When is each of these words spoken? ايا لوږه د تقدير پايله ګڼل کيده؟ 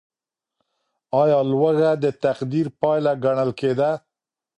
ايا 1.21 1.39
لوږه 1.51 1.91
د 2.03 2.05
تقدير 2.23 2.67
پايله 2.79 3.13
ګڼل 3.23 3.49
کيده؟ 3.59 3.91